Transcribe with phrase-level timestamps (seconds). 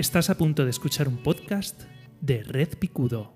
[0.00, 1.82] Estás a punto de escuchar un podcast
[2.22, 3.34] de Red Picudo.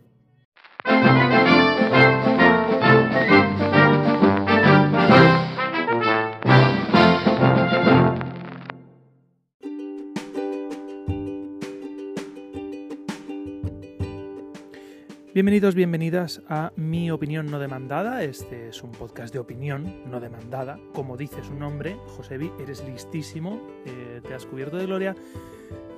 [15.35, 18.23] Bienvenidos, bienvenidas a Mi Opinión No Demandada.
[18.23, 20.79] Este es un podcast de opinión no demandada.
[20.95, 25.15] Como dice su nombre, Josebi, eres listísimo, eh, te has cubierto de gloria.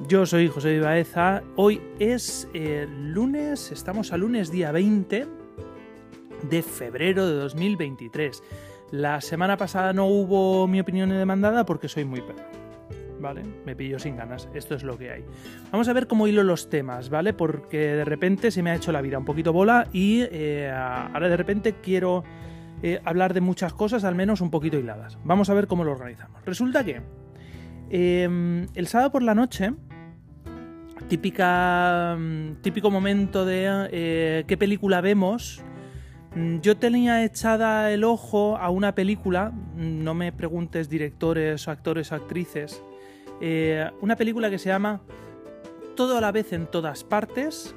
[0.09, 1.43] Yo soy José Baeza.
[1.57, 5.27] Hoy es eh, lunes, estamos a lunes día 20
[6.49, 8.43] de febrero de 2023.
[8.93, 12.45] La semana pasada no hubo mi opinión demandada porque soy muy perro.
[13.21, 13.43] ¿vale?
[13.65, 15.25] Me pillo sin ganas, esto es lo que hay.
[15.73, 17.33] Vamos a ver cómo hilo los temas, ¿vale?
[17.33, 21.29] Porque de repente se me ha hecho la vida un poquito bola y eh, ahora
[21.29, 22.25] de repente quiero
[22.83, 25.19] eh, hablar de muchas cosas, al menos un poquito hiladas.
[25.25, 26.45] Vamos a ver cómo lo organizamos.
[26.45, 27.01] Resulta que
[27.91, 29.73] em, el sábado por la noche,
[31.09, 35.63] típica, mm, típico momento de eh, qué película vemos,
[36.35, 42.13] mm, yo tenía echada el ojo a una película, mm, no me preguntes directores, actores,
[42.13, 42.83] actrices,
[43.41, 45.03] eh, una película que se llama
[45.95, 47.75] Todo a la vez en todas partes.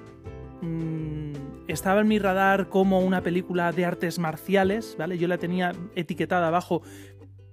[1.70, 5.20] Estaba en mi radar como una película de artes marciales, ¿vale?
[5.20, 6.82] Yo la tenía etiquetada abajo.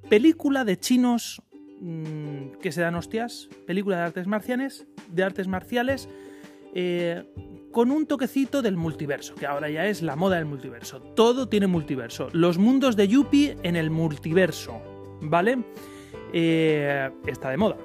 [0.08, 1.42] Película de chinos
[1.80, 3.48] mm, que se dan hostias.
[3.66, 4.86] Película de artes marciales.
[5.08, 6.08] De artes marciales.
[6.74, 7.24] Eh,
[7.72, 11.00] con un toquecito del multiverso, que ahora ya es la moda del multiverso.
[11.00, 12.28] Todo tiene multiverso.
[12.32, 14.80] Los mundos de Yuppie en el multiverso,
[15.20, 15.58] ¿vale?
[16.32, 17.76] Eh, está de moda.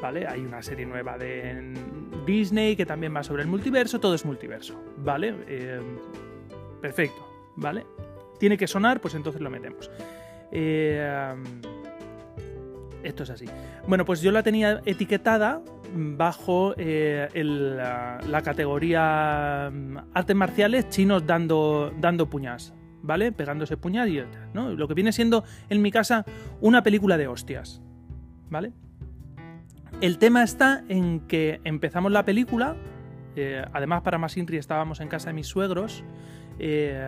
[0.00, 0.26] ¿vale?
[0.26, 1.74] Hay una serie nueva de
[2.26, 5.34] Disney que también va sobre el multiverso, todo es multiverso, ¿vale?
[5.46, 5.80] Eh,
[6.80, 7.26] perfecto,
[7.56, 7.86] ¿vale?
[8.38, 9.90] Tiene que sonar, pues entonces lo metemos.
[10.52, 11.34] Eh,
[13.06, 13.46] esto es así.
[13.86, 15.62] Bueno, pues yo la tenía etiquetada
[15.94, 23.32] bajo eh, la, categoría mm, artes marciales chinos dando, dando puñas, ¿vale?
[23.32, 24.22] Pegándose puñas y
[24.52, 24.70] ¿no?
[24.70, 26.24] Lo que viene siendo, en mi casa,
[26.60, 27.80] una película de hostias,
[28.50, 28.72] ¿vale?
[30.00, 32.76] El tema está en que empezamos la película,
[33.36, 36.04] eh, además para más Intri estábamos en casa de mis suegros,
[36.58, 37.00] eh,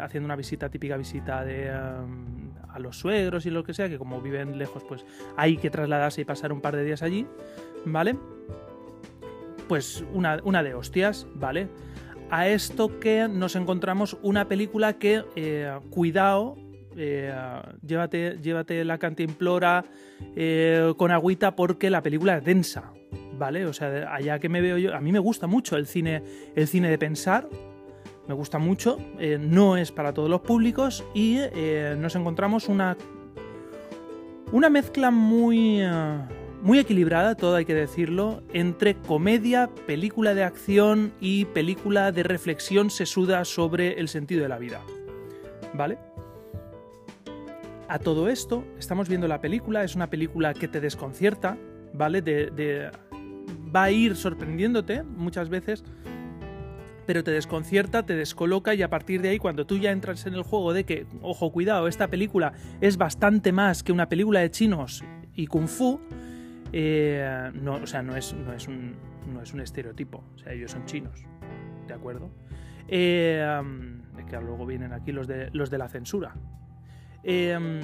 [0.00, 2.41] haciendo una visita, típica visita de, um,
[2.72, 5.04] a los suegros y lo que sea, que como viven lejos, pues
[5.36, 7.26] hay que trasladarse y pasar un par de días allí,
[7.84, 8.16] ¿vale?
[9.68, 11.68] Pues una, una de hostias, ¿vale?
[12.30, 16.56] A esto que nos encontramos una película que, eh, cuidado,
[16.96, 17.32] eh,
[17.86, 19.84] llévate, llévate la cantimplora
[20.36, 22.92] eh, con agüita porque la película es densa,
[23.38, 23.66] ¿vale?
[23.66, 26.22] O sea, allá que me veo yo, a mí me gusta mucho el cine,
[26.54, 27.48] el cine de pensar,
[28.28, 31.38] me gusta mucho, eh, no es para todos los públicos y
[31.98, 32.96] nos encontramos una,
[34.52, 35.82] una mezcla muy,
[36.62, 42.88] muy equilibrada, todo hay que decirlo, entre comedia, película de acción y película de reflexión
[42.88, 44.80] sesuda sobre el sentido de la vida,
[45.74, 45.98] ¿vale?
[47.88, 51.58] A todo esto, estamos viendo la película, es una película que te desconcierta,
[51.92, 52.22] ¿vale?
[52.22, 52.90] De,
[53.74, 55.82] va a ir sorprendiéndote muchas veces,
[57.06, 60.34] pero te desconcierta, te descoloca y a partir de ahí, cuando tú ya entras en
[60.34, 64.50] el juego de que, ojo, cuidado, esta película es bastante más que una película de
[64.50, 65.04] chinos
[65.34, 66.00] y kung fu,
[66.72, 68.94] eh, no, o sea, no es, no, es un,
[69.32, 71.24] no es un estereotipo, o sea, ellos son chinos,
[71.86, 72.30] ¿de acuerdo?
[72.88, 73.62] Eh,
[74.28, 76.34] que luego vienen aquí los de, los de la censura,
[77.24, 77.80] Em,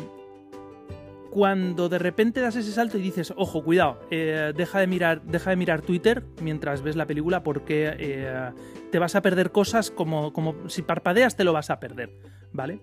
[1.31, 5.51] cuando de repente das ese salto y dices, ojo, cuidado, eh, deja, de mirar, deja
[5.51, 8.51] de mirar Twitter mientras ves la película porque eh,
[8.91, 12.11] te vas a perder cosas como, como si parpadeas te lo vas a perder,
[12.53, 12.81] ¿vale?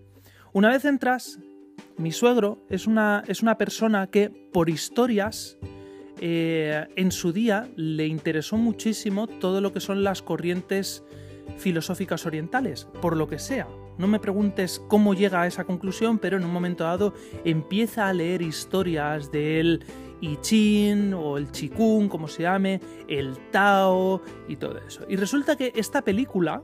[0.54, 1.40] Una vez entras,
[1.98, 5.58] mi suegro es una, es una persona que por historias
[6.22, 11.04] eh, en su día le interesó muchísimo todo lo que son las corrientes
[11.58, 13.68] filosóficas orientales, por lo que sea,
[13.98, 18.14] no me preguntes cómo llega a esa conclusión, pero en un momento dado empieza a
[18.14, 19.84] leer historias del
[20.22, 25.06] I Ching o el Qigong, como se llame, el Tao y todo eso.
[25.08, 26.62] Y resulta que esta película,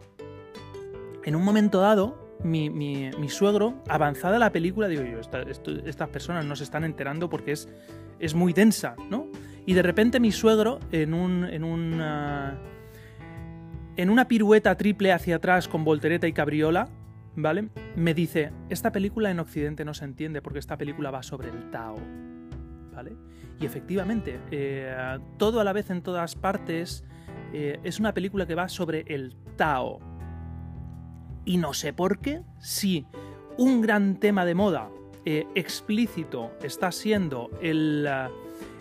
[1.24, 6.64] en un momento dado, mi, suegro, avanzada la película, digo yo, estas personas no se
[6.64, 7.70] están enterando porque es,
[8.20, 9.28] es muy densa, ¿no?
[9.66, 11.46] Y de repente mi suegro, en un.
[11.46, 12.60] En una,
[13.98, 16.90] en una pirueta triple hacia atrás con voltereta y cabriola,
[17.36, 17.70] ¿vale?
[17.96, 21.70] Me dice, esta película en Occidente no se entiende porque esta película va sobre el
[21.72, 21.98] Tao,
[22.94, 23.16] ¿vale?
[23.60, 27.04] Y efectivamente, eh, todo a la vez en todas partes
[27.54, 30.00] eh, es una película que va sobre el Tao.
[31.46, 33.06] Y no sé por qué, si
[33.58, 34.90] un gran tema de moda
[35.26, 38.08] eh, explícito está siendo el,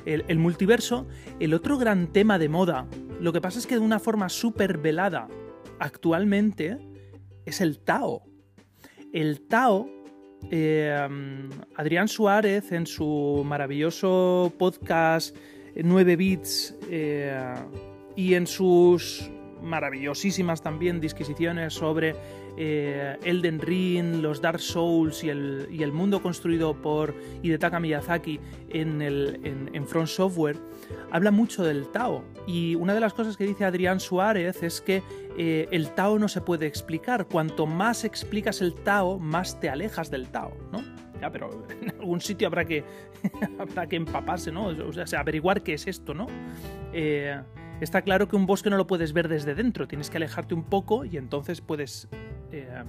[0.06, 1.06] el multiverso,
[1.38, 2.87] el otro gran tema de moda
[3.20, 5.29] Lo que pasa es que de una forma súper velada
[5.79, 6.79] actualmente
[7.44, 8.30] es el Tao.
[9.12, 9.89] El Tao,
[10.51, 11.09] eh,
[11.77, 15.37] Adrián Suárez en su maravilloso podcast
[15.75, 17.55] 9 bits eh,
[18.17, 19.31] y en sus
[19.62, 22.15] maravillosísimas también disquisiciones sobre
[22.62, 28.39] eh, Elden Ring, los Dark Souls y el, y el, mundo construido por Hidetaka Miyazaki
[28.69, 29.41] en, el,
[29.73, 30.59] en, Front Software,
[31.11, 32.23] habla mucho del Tao.
[32.47, 35.03] Y una de las cosas que dice Adrián Suárez es que
[35.39, 37.27] eh, el Tao no se puede explicar.
[37.29, 40.83] Cuanto más explicas el Tao, más te alejas del Tao, ¿no?
[41.19, 42.85] Ya, pero en algún sitio habrá que,
[43.59, 44.67] habrá que empaparse, ¿no?
[44.67, 46.27] O sea, averiguar qué es esto, ¿no?
[46.93, 47.41] Eh,
[47.81, 50.65] está claro que un bosque no lo puedes ver desde dentro, tienes que alejarte un
[50.65, 52.07] poco y entonces puedes
[52.52, 52.85] eh,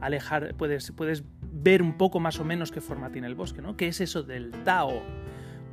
[0.00, 3.76] alejar, puedes, puedes ver un poco más o menos qué forma tiene el bosque, ¿no?
[3.76, 5.02] ¿Qué es eso del Tao?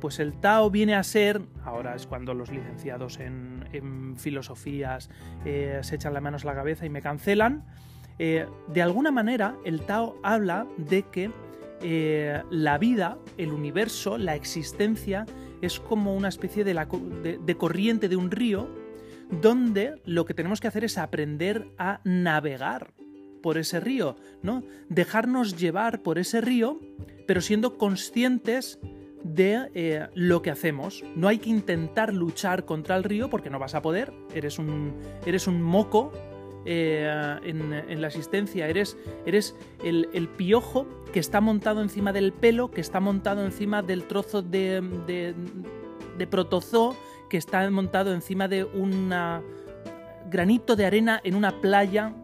[0.00, 5.10] Pues el Tao viene a ser, ahora es cuando los licenciados en, filosofías
[5.44, 7.64] eh, se echan las manos a la cabeza y me cancelan,
[8.18, 11.30] eh, de alguna manera el Tao habla de que
[12.50, 15.26] la vida, el universo, la existencia,
[15.64, 18.68] es como una especie de, corriente de un río
[19.30, 22.92] donde lo que tenemos que hacer es aprender a navegar
[23.44, 24.62] por ese río, ¿no?
[24.88, 26.80] Dejarnos llevar por ese río,
[27.26, 28.78] pero siendo conscientes
[29.22, 31.04] de eh, lo que hacemos.
[31.14, 34.14] No hay que intentar luchar contra el río porque no vas a poder.
[34.34, 34.94] Eres un,
[35.26, 36.10] eres un moco
[36.64, 38.66] eh, en, la existencia.
[38.66, 38.96] Eres,
[39.26, 44.04] eres el, el, piojo que está montado encima del pelo, que está montado encima del
[44.04, 45.34] trozo de, de,
[46.16, 46.96] de protozoo,
[47.28, 49.12] que está montado encima de un
[50.30, 52.14] granito de arena en una playa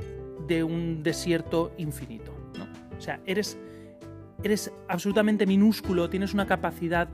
[0.51, 2.35] de un desierto infinito.
[2.59, 2.67] ¿no?
[2.99, 3.57] O sea, eres,
[4.43, 7.09] eres absolutamente minúsculo, tienes una capacidad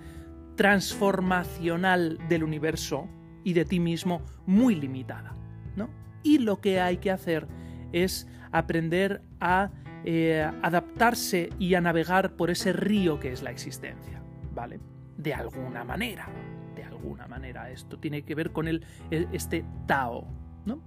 [0.56, 3.08] transformacional del universo
[3.44, 5.36] y de ti mismo muy limitada.
[5.76, 5.90] ¿no?
[6.22, 7.46] y lo que hay que hacer
[7.92, 9.70] es aprender a
[10.04, 14.22] eh, adaptarse y a navegar por ese río que es la existencia,
[14.54, 14.80] ¿vale?
[15.16, 16.28] De alguna manera,
[16.74, 17.70] de alguna manera.
[17.70, 20.26] Esto tiene que ver con el, este Tao,
[20.64, 20.80] ¿no?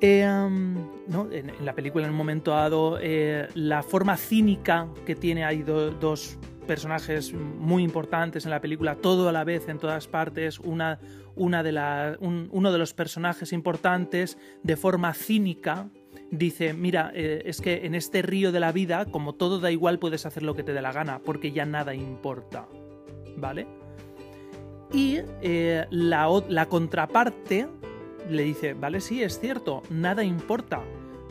[0.00, 5.62] Eh, en, la película, en un momento dado, eh, la forma cínica que tiene, hay
[5.62, 11.00] dos personajes muy importantes en la película, todo a la vez, en todas partes, una,
[11.34, 15.90] una de uno de los personajes importantes, de forma cínica,
[16.30, 19.98] dice, mira, eh, es que en este río de la vida, como todo da igual,
[19.98, 22.68] puedes hacer lo que te dé la gana, porque ya nada importa.
[23.36, 23.66] ¿Vale?
[24.92, 25.18] Y
[25.90, 27.68] la, la contraparte
[28.28, 30.82] le dice, vale, sí, es cierto, nada importa,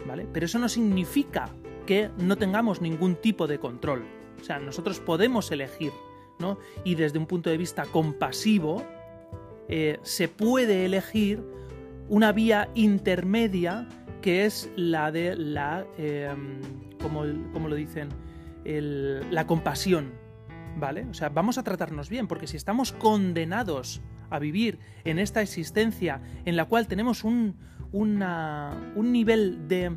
[0.07, 0.27] ¿vale?
[0.31, 1.50] Pero eso no significa
[1.86, 4.06] que no tengamos ningún tipo de control.
[4.39, 5.91] O sea, nosotros podemos elegir,
[6.39, 6.57] ¿no?
[6.83, 8.83] Y desde un punto de vista compasivo,
[9.68, 11.44] eh, se puede elegir
[12.07, 13.88] una vía intermedia
[14.21, 16.59] que es la de la, em,
[17.01, 18.09] como, lo dicen,
[18.65, 20.12] la compasión,
[20.77, 21.06] ¿vale?
[21.09, 26.22] O sea, vamos a tratarnos bien, porque si estamos condenados a vivir en esta existencia
[26.46, 27.56] en la cual tenemos un,
[27.92, 29.92] un nivel de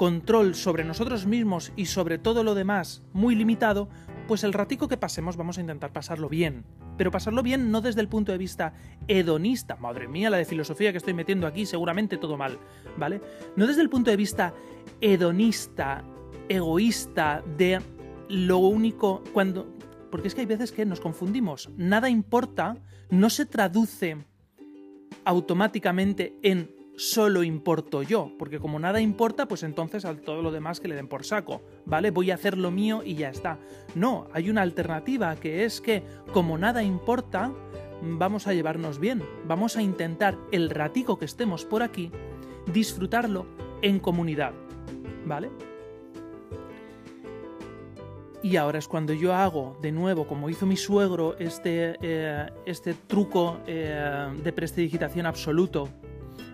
[0.00, 3.90] control sobre nosotros mismos y sobre todo lo demás muy limitado,
[4.26, 6.64] pues el ratico que pasemos vamos a intentar pasarlo bien.
[6.96, 8.72] Pero pasarlo bien no desde el punto de vista
[9.08, 12.58] hedonista, madre mía, la de filosofía que estoy metiendo aquí, seguramente todo mal,
[12.96, 13.20] ¿vale?
[13.56, 14.54] No desde el punto de vista
[15.02, 16.02] hedonista,
[16.48, 17.80] egoísta, de
[18.30, 19.76] lo único, cuando...
[20.10, 21.68] Porque es que hay veces que nos confundimos.
[21.76, 22.76] Nada importa,
[23.10, 24.16] no se traduce
[25.24, 30.80] automáticamente en solo importo yo, porque como nada importa, pues entonces a todo lo demás
[30.80, 32.10] que le den por saco, ¿vale?
[32.10, 33.58] Voy a hacer lo mío y ya está.
[33.94, 36.02] No, hay una alternativa que es que
[36.32, 37.52] como nada importa,
[38.02, 42.10] vamos a llevarnos bien, vamos a intentar el ratico que estemos por aquí,
[42.70, 43.46] disfrutarlo
[43.80, 44.52] en comunidad,
[45.24, 45.50] ¿vale?
[48.42, 52.94] Y ahora es cuando yo hago de nuevo, como hizo mi suegro, este, eh, este
[52.94, 55.88] truco eh, de prestidigitación absoluto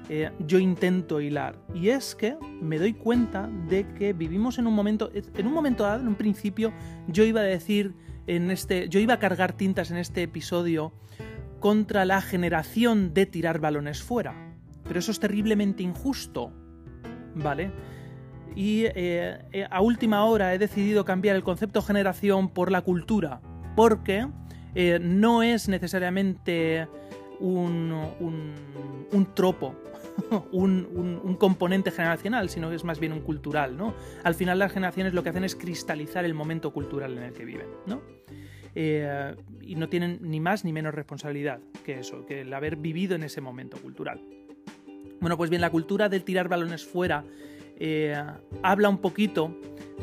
[0.08, 1.56] eh, yo intento hilar.
[1.74, 5.82] Y es que me doy cuenta de que vivimos en un momento, en un momento
[5.84, 6.72] dado, en un principio,
[7.08, 7.94] yo iba a decir
[8.26, 10.92] en este, yo iba a cargar tintas en este episodio
[11.60, 14.54] contra la generación de tirar balones fuera.
[14.84, 16.52] Pero eso es terriblemente injusto,
[17.34, 17.72] ¿vale?
[18.56, 23.40] Y eh, eh, a última hora he decidido cambiar el concepto generación por la cultura,
[23.76, 24.26] porque
[25.00, 26.86] no es necesariamente
[27.40, 28.54] un, un,
[29.10, 29.74] un tropo
[30.52, 33.94] un, componente generacional, sino que es más bien un cultural, ¿no?
[34.24, 37.44] Al final las generaciones lo que hacen es cristalizar el momento cultural en el que
[37.44, 38.02] viven, ¿no?
[39.62, 43.22] y no tienen ni más ni menos responsabilidad que eso, que el haber vivido en
[43.22, 44.20] ese momento cultural.
[45.18, 47.24] Bueno, pues bien, la cultura del tirar balones fuera
[48.62, 49.54] habla un poquito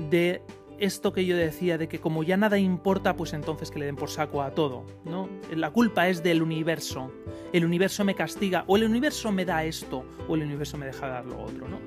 [0.09, 0.41] de
[0.79, 3.95] esto que yo decía de que como ya nada importa, pues entonces que le den
[3.95, 5.29] por saco a todo, ¿no?
[5.55, 7.11] La culpa es del universo.
[7.51, 11.07] El universo me castiga, o el universo me da esto, o el universo me deja
[11.07, 11.79] dar lo otro, ¿no?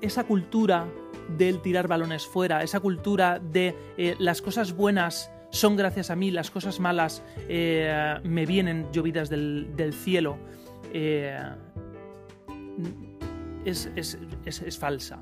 [0.00, 0.86] Esa cultura
[1.36, 6.30] del tirar balones fuera, esa cultura de eh, las cosas buenas son gracias a mí,
[6.30, 10.38] las cosas malas eh, me vienen llovidas del, cielo,
[10.92, 11.40] eh,
[13.70, 13.90] es,
[14.44, 15.18] es falsa.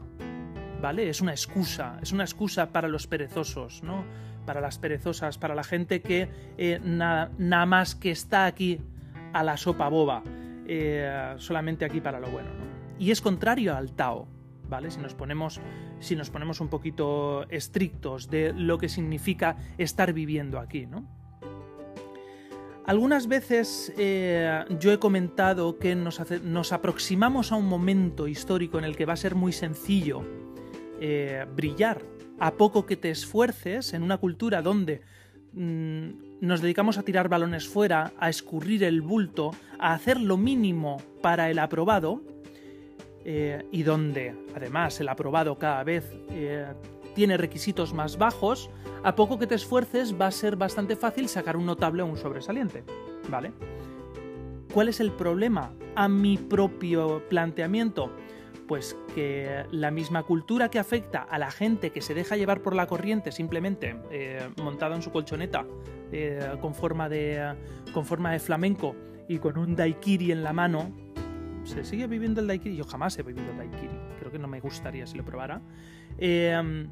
[0.84, 1.08] ¿vale?
[1.08, 4.04] Es una excusa, es una excusa para los perezosos, ¿no?
[4.44, 8.82] Para las perezosas, para la gente que eh, nada más que está aquí
[9.32, 10.22] a la sopa boba,
[10.66, 12.50] eh, solamente aquí para lo bueno,
[12.98, 14.28] Y es contrario al Tao,
[14.68, 14.90] ¿vale?
[14.90, 15.58] Si nos ponemos,
[16.00, 21.08] si nos ponemos un poquito estrictos de lo que significa estar viviendo aquí, ¿no?
[22.86, 26.20] Algunas veces eh, yo he comentado que nos,
[26.72, 30.22] aproximamos a un momento histórico en el que va a ser muy sencillo
[31.00, 32.02] eh, brillar.
[32.38, 35.00] A poco que te esfuerces en una cultura donde
[35.54, 36.08] mm,
[36.42, 41.50] nos dedicamos a tirar balones fuera, a escurrir el bulto, a hacer lo mínimo para
[41.50, 42.20] el aprobado,
[43.24, 46.04] eh, y donde además el aprobado cada vez
[47.14, 48.70] tiene requisitos más bajos,
[49.02, 52.16] a poco que te esfuerces va a ser bastante fácil sacar un notable o un
[52.16, 52.84] sobresaliente.
[53.30, 53.52] ¿Vale?
[54.72, 58.10] ¿Cuál es el problema a mi propio planteamiento?
[58.66, 62.74] pues que la misma cultura que afecta a la gente que se deja llevar por
[62.74, 65.66] la corriente simplemente eh, montada en su colchoneta
[66.12, 67.54] eh, con, forma de,
[67.92, 68.94] con forma de flamenco
[69.28, 70.92] y con un daiquiri en la mano,
[71.64, 72.76] se sigue viviendo el daiquiri.
[72.76, 73.98] Yo jamás he vivido el daiquiri,
[74.34, 75.62] que no me gustaría si lo probara.
[76.18, 76.86] Eh,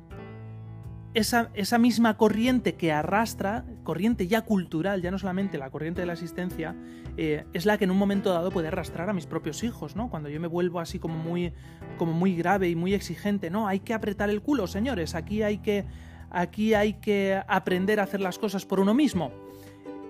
[1.15, 6.15] esa, misma corriente que arrastra, corriente ya cultural, ya no solamente la corriente de la
[6.15, 6.75] existencia,
[7.19, 10.09] eh, es la que en un momento dado puede arrastrar a mis propios hijos, ¿no?
[10.09, 11.53] Cuando yo me vuelvo así como muy,
[11.99, 15.59] como muy grave y muy exigente, no, hay que apretar el culo, señores, aquí hay
[15.59, 15.85] que,
[16.31, 19.33] aquí hay que aprender a hacer las cosas por uno mismo.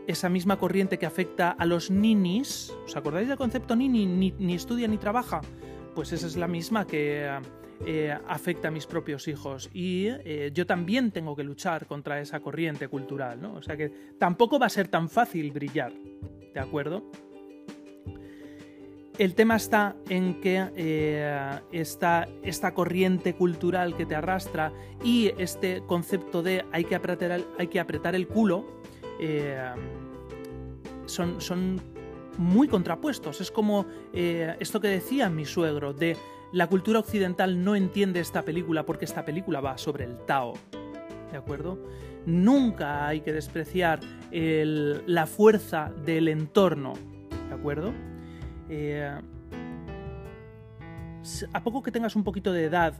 [0.06, 4.06] Esa misma corriente que afecta a los ninis, ¿os acordáis del concepto nini?
[4.06, 5.40] Ni, ni estudia ni trabaja.
[5.94, 7.28] Pues esa es la misma que
[7.84, 9.68] eh, afecta a mis propios hijos.
[9.74, 13.54] Y eh, yo también tengo que luchar contra esa corriente cultural, ¿no?
[13.54, 15.92] O sea que tampoco va a ser tan fácil brillar,
[16.54, 17.02] ¿de acuerdo?
[19.18, 22.28] El tema está en que eh, esta,
[22.72, 24.72] corriente cultural que te arrastra
[25.04, 28.80] y este concepto de hay que apretar el, hay que apretar el culo
[31.06, 31.80] son, son
[32.38, 33.40] muy contrapuestos.
[33.40, 36.16] Es como esto que decía mi suegro, de
[36.52, 40.54] la cultura occidental no entiende esta película porque esta película va sobre el Tao.
[41.30, 41.78] ¿De acuerdo?
[42.26, 46.92] Nunca hay que despreciar la fuerza del entorno.
[47.48, 47.92] ¿De acuerdo?
[48.68, 49.10] Eh,
[51.52, 52.94] a poco que tengas un poquito de edad,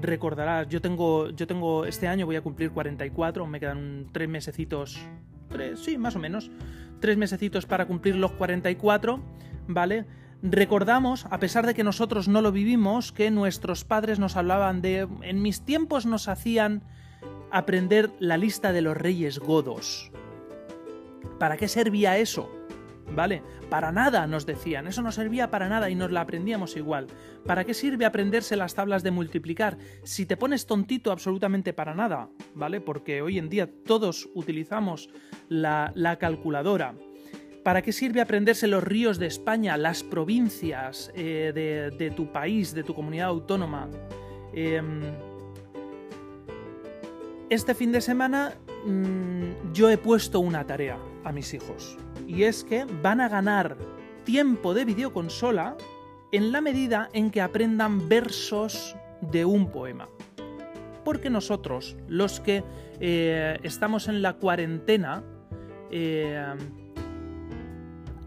[0.00, 4.98] recordarás, yo tengo, yo tengo, este año voy a cumplir 44, me quedan tres mesecitos,
[5.76, 6.50] sí, más o menos,
[7.00, 9.20] tres mesecitos para cumplir los 44,
[9.66, 10.06] ¿vale?
[10.42, 15.06] Recordamos, a pesar de que nosotros no lo vivimos, que nuestros padres nos hablaban de...
[15.22, 16.82] En mis tiempos nos hacían
[17.50, 20.10] aprender la lista de los reyes godos.
[21.38, 22.50] ¿Para qué servía eso?
[23.12, 23.42] ¿Vale?
[23.68, 27.08] Para nada nos decían, eso no servía para nada y nos la aprendíamos igual.
[27.44, 29.78] ¿Para qué sirve aprenderse las tablas de multiplicar?
[30.04, 32.80] Si te pones tontito, absolutamente para nada, ¿vale?
[32.80, 35.10] Porque hoy en día todos utilizamos
[35.48, 36.94] la, la calculadora.
[37.62, 42.82] ¿Para qué sirve aprenderse los ríos de España, las provincias eh, de, tu país, de
[42.82, 43.88] tu comunidad autónoma?
[44.54, 45.02] Em,
[47.50, 48.54] este fin de semana
[48.86, 53.76] mm, yo he puesto una tarea a mis hijos y es que van a ganar
[54.24, 55.76] tiempo de videoconsola
[56.32, 60.08] en la medida en que aprendan versos de un poema.
[61.04, 62.62] Porque nosotros, los que
[63.00, 65.24] eh, estamos en la cuarentena,
[65.90, 66.54] eh,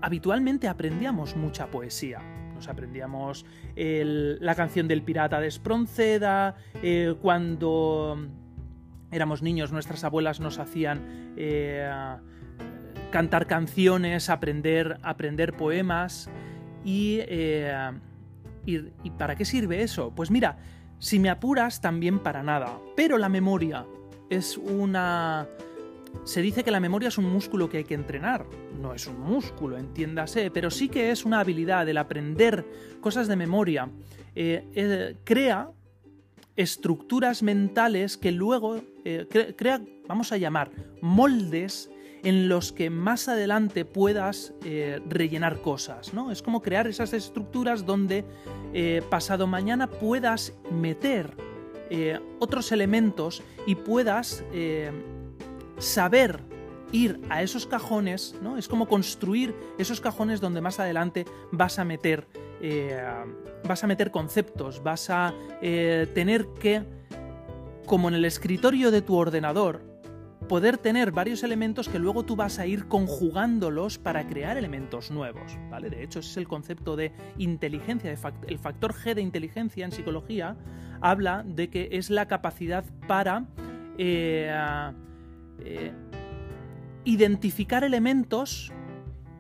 [0.02, 2.20] habitualmente aprendíamos mucha poesía.
[2.54, 3.46] Nos aprendíamos
[3.76, 8.18] la canción del pirata de Espronceda, eh, cuando
[9.12, 11.34] éramos niños nuestras abuelas nos hacían
[13.14, 16.32] cantar canciones, aprender, aprender poemas.
[16.84, 17.92] Eh,
[18.66, 20.12] y, ¿Y para qué sirve eso?
[20.16, 20.58] Pues mira,
[20.98, 22.80] si me apuras, también para nada.
[22.96, 23.86] Pero la memoria
[24.32, 25.48] es una
[26.24, 28.48] se dice que la memoria es un músculo que hay que entrenar.
[28.82, 32.66] No es un músculo, entiéndase, pero sí que es una habilidad, el aprender
[33.00, 33.92] cosas de memoria.
[34.34, 35.70] Eh, eh, crea
[36.56, 38.82] estructuras mentales que luego
[39.56, 41.92] crea, vamos a llamar, moldes
[42.24, 46.32] en los que más adelante puedas eh, rellenar cosas, ¿no?
[46.32, 48.26] Es como crear esas estructuras donde
[48.74, 51.36] eh, pasado mañana puedas meter
[52.40, 54.44] otros elementos y puedas
[55.78, 56.40] saber
[56.92, 58.58] ir a esos cajones, ¿no?
[58.58, 62.26] Es como construir esos cajones donde más adelante vas a meter
[62.66, 62.98] eh,
[63.68, 66.82] vas a meter conceptos, vas a eh, tener que,
[67.86, 69.82] como en el escritorio de tu ordenador,
[70.54, 75.58] poder tener varios elementos que luego tú vas a ir conjugándolos para crear elementos nuevos,
[75.72, 75.90] ¿vale?
[75.90, 78.16] De hecho, ese es el concepto de inteligencia,
[78.48, 80.56] el factor G de inteligencia en psicología
[81.02, 83.48] habla de que es la capacidad para
[83.98, 84.54] eh,
[87.04, 88.72] identificar elementos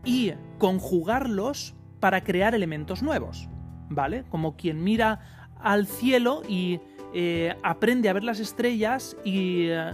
[0.03, 3.49] y conjugarlos para crear elementos nuevos,
[3.87, 4.23] ¿vale?
[4.31, 6.79] Como quien mira al cielo y
[7.13, 9.93] eh, aprende a ver las estrellas y eh,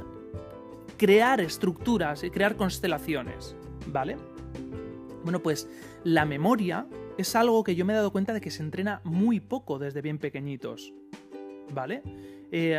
[1.00, 3.56] crear estructuras y crear constelaciones,
[3.88, 4.18] ¿vale?
[5.24, 5.68] Bueno, pues
[6.04, 6.86] la memoria
[7.18, 10.02] es algo que yo me he dado cuenta de que se entrena muy poco desde
[10.02, 10.94] bien pequeñitos,
[11.74, 12.04] ¿vale?
[12.52, 12.78] Eh,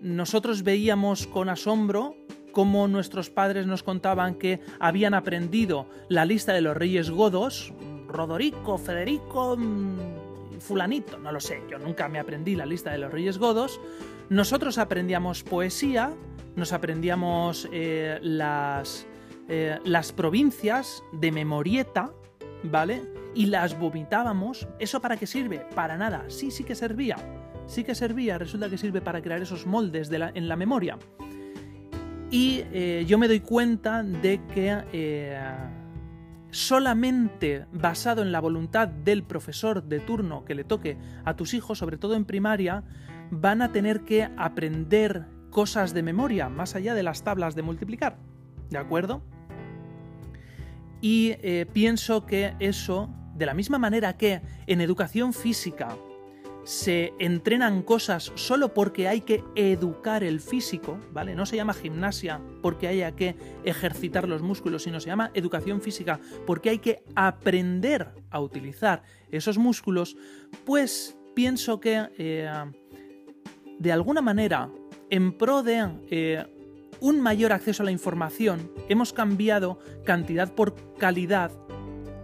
[0.00, 2.16] nosotros veíamos con asombro
[2.50, 7.72] cómo nuestros padres nos contaban que habían aprendido la lista de los reyes godos,
[8.08, 13.12] Rodorico, Federico, mm, fulanito, no lo sé, yo nunca me aprendí la lista de los
[13.12, 13.80] reyes godos.
[14.28, 16.12] Nosotros aprendíamos poesía,
[16.56, 19.06] nos aprendíamos eh, las,
[19.48, 22.12] eh, las provincias de memorieta,
[22.64, 23.02] ¿vale?
[23.34, 24.68] Y las vomitábamos.
[24.78, 25.66] ¿Eso para qué sirve?
[25.74, 26.24] Para nada.
[26.28, 27.16] Sí, sí que servía.
[27.66, 28.38] Sí que servía.
[28.38, 30.98] Resulta que sirve para crear esos moldes de en la memoria.
[32.30, 35.38] Y eh, yo me doy cuenta de que
[36.50, 41.78] solamente basado en la voluntad del profesor de turno que le toque a tus hijos,
[41.78, 42.84] sobre todo en primaria,
[43.30, 48.18] van a tener que aprender cosas de memoria, más allá de las tablas de multiplicar.
[48.70, 49.22] ¿De acuerdo?
[51.00, 55.96] Y eh, pienso que eso, de la misma manera que en educación física
[56.64, 61.34] se entrenan cosas solo porque hay que educar el físico, ¿vale?
[61.34, 66.20] No se llama gimnasia porque haya que ejercitar los músculos, sino se llama educación física
[66.46, 70.16] porque hay que aprender a utilizar esos músculos,
[70.64, 72.48] pues pienso que eh,
[73.78, 74.70] de alguna manera,
[75.12, 76.46] en pro de eh,
[77.00, 81.52] un mayor acceso a la información, hemos cambiado cantidad por calidad,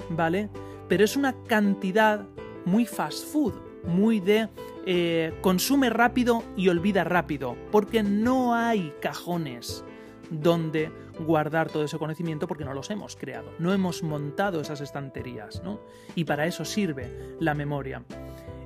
[0.09, 0.49] ¿vale?
[0.89, 2.27] Pero es una cantidad
[2.65, 3.53] muy fast food,
[3.85, 4.49] muy de
[4.87, 9.85] eh, consume rápido y olvida rápido, porque no hay cajones
[10.31, 10.91] donde
[11.27, 15.79] guardar todo ese conocimiento porque no los hemos creado, no hemos montado esas estanterías, ¿no?
[16.15, 18.03] Y para eso sirve la memoria.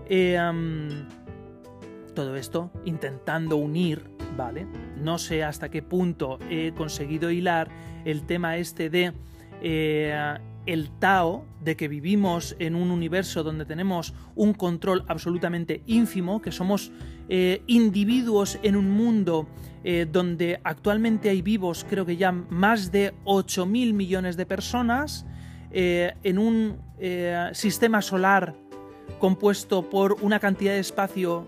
[0.07, 0.39] Eh,
[2.14, 4.05] todo esto intentando unir,
[4.37, 4.66] ¿vale?
[4.96, 7.68] No sé hasta qué punto he conseguido hilar
[8.05, 9.12] el tema este de
[9.62, 16.40] eh, el Tao de que vivimos en un universo donde tenemos un control absolutamente ínfimo,
[16.40, 16.92] que somos
[17.29, 19.48] eh, individuos en un mundo
[19.83, 25.27] eh, donde actualmente hay vivos, creo que ya más de 8.000 millones de personas,
[25.75, 26.77] en un
[27.55, 28.55] sistema solar
[29.18, 31.46] compuesto por una cantidad de espacio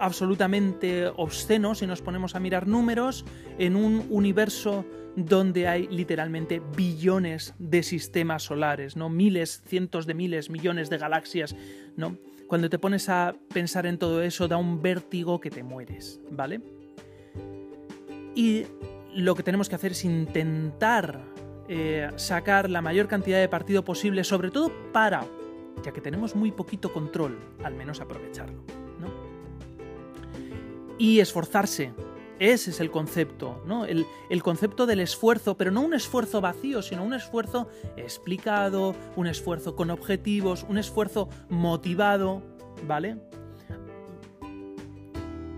[0.00, 3.24] absolutamente obsceno si nos ponemos a mirar números,
[3.58, 4.84] en un universo
[5.16, 9.08] donde hay literalmente billones de sistemas solares, ¿no?
[9.08, 11.54] Miles, cientos de miles, millones de galaxias,
[11.96, 12.16] ¿no?
[12.46, 16.60] Cuando te pones a pensar en todo eso da un vértigo que te mueres, ¿vale?
[18.34, 18.64] Y
[19.14, 21.20] lo que tenemos que hacer es intentar
[21.68, 25.24] eh, sacar la mayor cantidad de partido posible, sobre todo para,
[25.84, 28.79] ya que tenemos muy poquito control, al menos aprovecharlo.
[31.00, 31.94] Y esforzarse,
[32.38, 33.86] ese es el concepto, ¿no?
[33.86, 34.04] El,
[34.42, 39.90] concepto del esfuerzo, pero no un esfuerzo vacío, sino un esfuerzo explicado, un esfuerzo con
[39.90, 42.42] objetivos, un esfuerzo motivado,
[42.86, 43.16] ¿vale?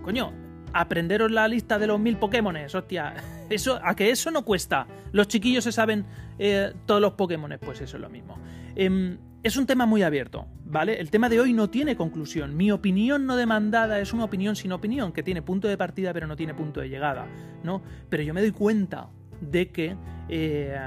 [0.05, 0.33] Coño,
[0.73, 3.15] aprenderos la lista de los mil Pokémones, hostia.
[3.51, 4.87] Eso, a que eso no cuesta.
[5.11, 6.07] Los chiquillos se saben
[6.39, 8.39] eh, todos los Pokémones, pues eso es lo mismo.
[8.77, 11.01] Em, es un tema muy abierto, ¿vale?
[11.01, 12.57] El tema de hoy no tiene conclusión.
[12.57, 16.27] Mi opinión no demandada es una opinión sin opinión, que tiene punto de partida pero
[16.27, 17.27] no tiene punto de llegada,
[17.65, 17.83] ¿no?
[18.09, 19.09] Pero yo me doy cuenta
[19.41, 19.97] de que,
[20.29, 20.79] eh,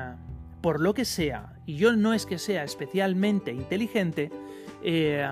[0.62, 4.32] por lo que sea, y yo no es que sea especialmente inteligente,
[4.84, 5.30] eh,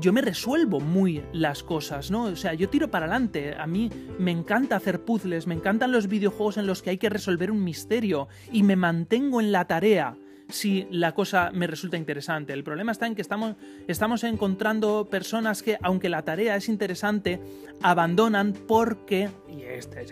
[0.00, 2.24] yo me resuelvo muy las cosas, ¿no?
[2.24, 3.54] O sea, yo tiro para adelante.
[3.56, 7.08] A mí me encanta hacer puzzles, me encantan los videojuegos en los que hay que
[7.08, 10.16] resolver un misterio y me mantengo en la tarea
[10.54, 12.52] si la cosa me resulta interesante.
[12.52, 13.56] El problema está en que estamos,
[13.88, 17.40] estamos encontrando personas que, aunque la tarea es interesante,
[17.82, 20.06] abandonan porque, y este,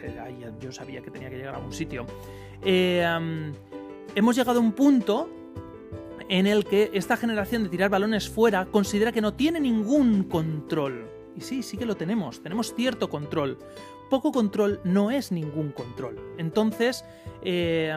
[0.61, 2.07] yo sabía que tenía que llegar a un sitio,
[2.64, 3.07] eh,
[4.14, 5.31] hemos llegado a un punto
[6.28, 11.09] en el que esta generación de tirar balones fuera considera que no tiene ningún control.
[11.37, 13.59] Y sí, sí que lo tenemos, tenemos cierto control.
[14.11, 16.35] Poco control no es ningún control.
[16.37, 17.05] Entonces,
[17.42, 17.96] eh,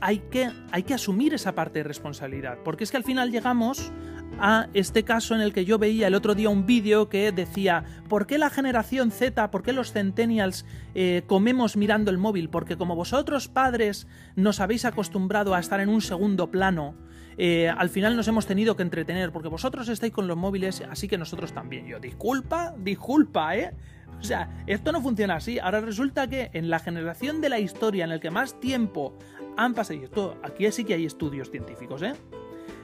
[0.00, 3.92] hay que, hay que asumir esa parte de responsabilidad, porque es que al final llegamos
[4.38, 7.84] a este caso en el que yo veía el otro día un vídeo que decía,
[8.08, 12.50] ¿por qué la generación Z, por qué los centennials eh, comemos mirando el móvil?
[12.50, 16.94] Porque como vosotros padres nos habéis acostumbrado a estar en un segundo plano,
[17.38, 21.08] eh, al final nos hemos tenido que entretener, porque vosotros estáis con los móviles, así
[21.08, 21.86] que nosotros también.
[21.86, 23.72] Yo, disculpa, disculpa, ¿eh?
[24.18, 25.58] O sea, esto no funciona así.
[25.58, 29.18] Ahora resulta que en la generación de la historia en el que más tiempo
[29.56, 32.14] han pasado, y esto, aquí sí que hay estudios científicos, ¿eh?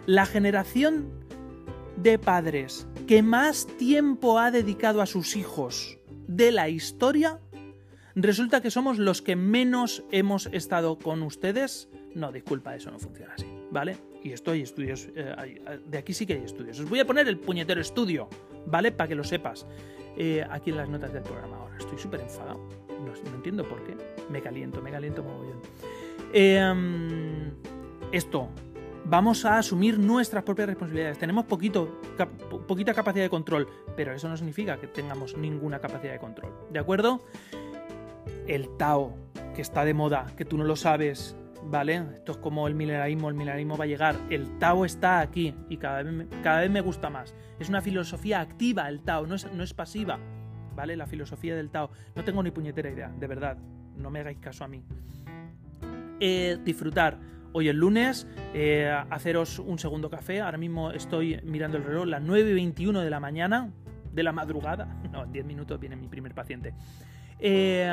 [0.06, 1.10] La generación
[1.96, 7.40] de padres que más tiempo ha dedicado a sus hijos de la historia,
[8.14, 11.88] resulta que somos los que menos hemos estado con ustedes.
[12.14, 13.96] No, disculpa, eso no funciona así, ¿vale?
[14.22, 16.78] Y esto hay estudios, eh, de aquí sí que hay estudios.
[16.80, 18.28] Os voy a poner el puñetero estudio,
[18.66, 18.92] ¿vale?
[18.92, 19.66] Para que lo sepas.
[20.16, 21.76] Eh, aquí en las notas del programa ahora.
[21.78, 22.60] Estoy súper enfadado.
[22.88, 23.96] No, entiendo por qué.
[24.30, 25.56] Me caliento, me caliento bien.
[26.32, 27.50] Eh,
[28.10, 28.48] esto,
[29.04, 31.18] vamos a asumir nuestras propias responsabilidades.
[31.18, 32.00] Tenemos poquito,
[32.66, 36.52] poquita capacidad de control, pero eso no significa que tengamos ninguna capacidad de control.
[36.70, 37.22] ¿De acuerdo?
[38.46, 39.14] El Tao,
[39.54, 42.04] que está de moda, que tú no lo sabes, ¿vale?
[42.14, 44.16] Esto es como el milenarismo, el milenarismo va a llegar.
[44.30, 47.34] El Tao está aquí y cada vez, cada vez me gusta más.
[47.58, 50.18] Es una filosofía activa el Tao, no es, no es pasiva,
[50.74, 50.96] ¿vale?
[50.96, 51.90] La filosofía del Tao.
[52.14, 53.58] No tengo ni puñetera idea, de verdad.
[53.96, 54.82] No me hagáis caso a mí.
[56.24, 57.18] Eh, disfrutar
[57.52, 60.40] hoy el lunes, eh, haceros un segundo café.
[60.40, 63.72] Ahora mismo estoy mirando el reloj, las 9 y 21 de la mañana,
[64.12, 65.00] de la madrugada.
[65.10, 66.74] No, en 10 minutos viene mi primer paciente.
[67.40, 67.90] Eh,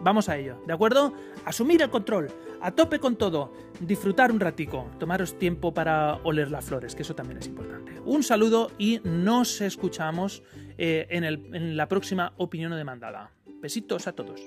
[0.00, 1.12] vamos a ello, ¿de acuerdo?
[1.44, 2.28] Asumir el control,
[2.62, 7.16] a tope con todo, disfrutar un ratico, tomaros tiempo para oler las flores, que eso
[7.16, 7.98] también es importante.
[8.04, 10.44] Un saludo y nos escuchamos
[10.78, 13.32] en, en la próxima opinión demandada.
[13.60, 14.40] Besitos a todos.